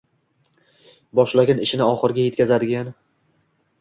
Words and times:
boshlagan 1.21 1.61
ishini 1.67 1.85
oxiriga 1.91 2.25
yetkazadigan 2.29 2.91